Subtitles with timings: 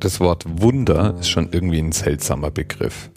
[0.00, 3.10] Das Wort Wunder ist schon irgendwie ein seltsamer Begriff.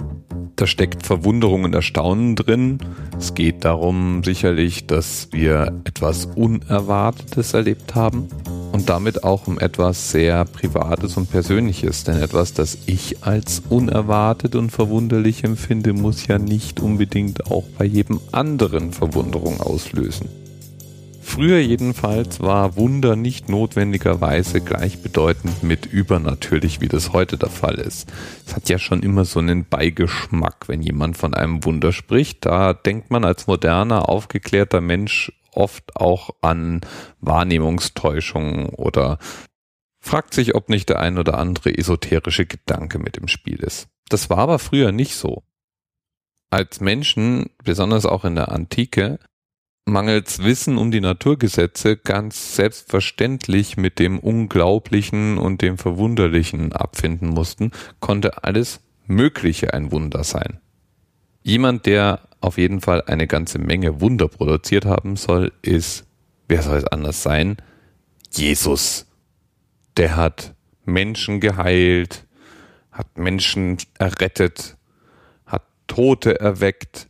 [0.56, 2.80] Da steckt Verwunderung und Erstaunen drin.
[3.20, 8.30] Es geht darum sicherlich, dass wir etwas Unerwartetes erlebt haben
[8.72, 12.04] und damit auch um etwas sehr Privates und Persönliches.
[12.04, 17.86] Denn etwas, das ich als unerwartet und verwunderlich empfinde, muss ja nicht unbedingt auch bei
[17.86, 20.30] jedem anderen Verwunderung auslösen.
[21.32, 28.12] Früher jedenfalls war Wunder nicht notwendigerweise gleichbedeutend mit übernatürlich, wie das heute der Fall ist.
[28.46, 32.46] Es hat ja schon immer so einen Beigeschmack, wenn jemand von einem Wunder spricht.
[32.46, 36.82] Da denkt man als moderner, aufgeklärter Mensch oft auch an
[37.22, 39.18] Wahrnehmungstäuschungen oder
[40.02, 43.88] fragt sich, ob nicht der ein oder andere esoterische Gedanke mit im Spiel ist.
[44.10, 45.44] Das war aber früher nicht so.
[46.50, 49.18] Als Menschen, besonders auch in der Antike,
[49.86, 57.72] mangels Wissen um die Naturgesetze ganz selbstverständlich mit dem Unglaublichen und dem Verwunderlichen abfinden mussten,
[58.00, 60.60] konnte alles Mögliche ein Wunder sein.
[61.44, 66.06] Jemand, der auf jeden Fall eine ganze Menge Wunder produziert haben soll, ist,
[66.48, 67.58] wer soll es anders sein?
[68.32, 69.08] Jesus.
[69.98, 70.54] Der hat
[70.86, 72.26] Menschen geheilt,
[72.92, 74.78] hat Menschen errettet,
[75.46, 77.08] hat Tote erweckt,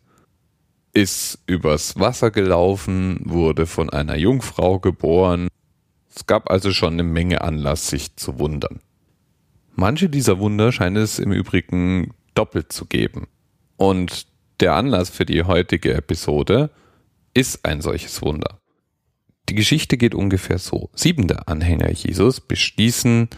[0.93, 5.47] ist übers Wasser gelaufen, wurde von einer Jungfrau geboren.
[6.13, 8.79] Es gab also schon eine Menge Anlass, sich zu wundern.
[9.75, 13.27] Manche dieser Wunder scheint es im Übrigen doppelt zu geben.
[13.77, 14.27] Und
[14.59, 16.69] der Anlass für die heutige Episode
[17.33, 18.59] ist ein solches Wunder.
[19.49, 20.89] Die Geschichte geht ungefähr so.
[20.93, 23.29] Sieben der Anhänger Jesus beschließen,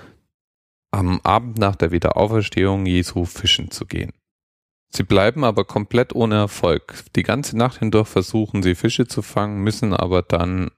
[0.92, 4.12] am Abend nach der Wiederauferstehung Jesu fischen zu gehen.
[4.96, 7.06] Sie bleiben aber komplett ohne Erfolg.
[7.16, 10.70] Die ganze Nacht hindurch versuchen sie Fische zu fangen, müssen aber dann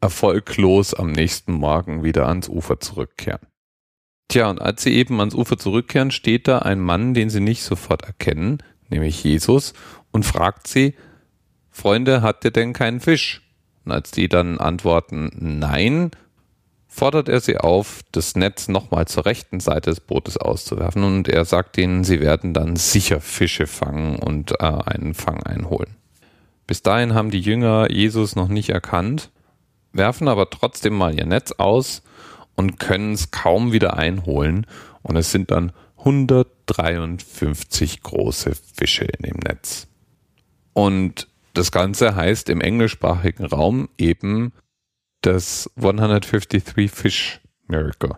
[0.00, 3.46] erfolglos am nächsten Morgen wieder ans Ufer zurückkehren.
[4.28, 7.62] Tja, und als sie eben ans Ufer zurückkehren, steht da ein Mann, den sie nicht
[7.62, 9.74] sofort erkennen, nämlich Jesus,
[10.10, 10.94] und fragt sie,
[11.70, 13.42] Freunde, habt ihr denn keinen Fisch?
[13.84, 16.10] Und als die dann antworten, nein,
[16.90, 21.44] fordert er sie auf, das Netz nochmal zur rechten Seite des Bootes auszuwerfen und er
[21.44, 25.94] sagt ihnen, sie werden dann sicher Fische fangen und äh, einen Fang einholen.
[26.66, 29.30] Bis dahin haben die Jünger Jesus noch nicht erkannt,
[29.92, 32.02] werfen aber trotzdem mal ihr Netz aus
[32.56, 34.66] und können es kaum wieder einholen
[35.02, 39.86] und es sind dann 153 große Fische in dem Netz.
[40.72, 44.52] Und das Ganze heißt im englischsprachigen Raum eben
[45.22, 48.16] das 153 Fish Miracle.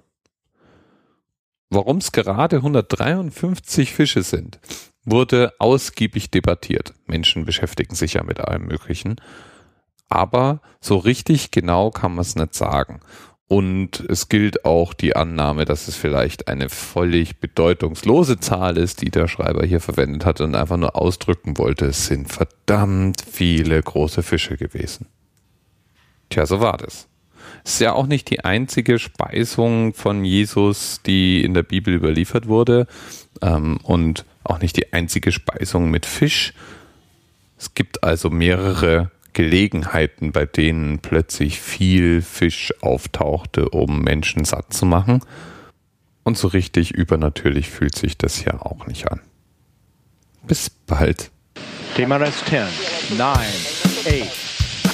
[1.70, 4.60] Warum es gerade 153 Fische sind,
[5.04, 6.94] wurde ausgiebig debattiert.
[7.06, 9.16] Menschen beschäftigen sich ja mit allem Möglichen.
[10.08, 13.00] Aber so richtig genau kann man es nicht sagen.
[13.48, 19.10] Und es gilt auch die Annahme, dass es vielleicht eine völlig bedeutungslose Zahl ist, die
[19.10, 24.22] der Schreiber hier verwendet hat und einfach nur ausdrücken wollte, es sind verdammt viele große
[24.22, 25.06] Fische gewesen.
[26.32, 27.08] Tja, so war das.
[27.62, 32.48] Es ist ja auch nicht die einzige Speisung von Jesus, die in der Bibel überliefert
[32.48, 32.86] wurde
[33.42, 36.54] ähm, und auch nicht die einzige Speisung mit Fisch.
[37.58, 44.86] Es gibt also mehrere Gelegenheiten, bei denen plötzlich viel Fisch auftauchte, um Menschen satt zu
[44.86, 45.20] machen.
[46.24, 49.20] Und so richtig übernatürlich fühlt sich das ja auch nicht an.
[50.46, 51.30] Bis bald.
[51.94, 52.62] Thema Rest 10,
[53.18, 54.61] 9, 8,